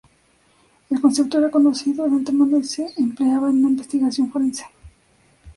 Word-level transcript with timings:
El 0.89 0.99
concepto 0.99 1.37
era 1.37 1.51
conocido 1.51 2.05
de 2.09 2.15
antemano, 2.15 2.57
y 2.57 2.63
se 2.63 2.87
empleaba 2.99 3.51
en 3.51 3.61
la 3.61 3.67
investigación 3.69 4.31
forense. 4.31 4.65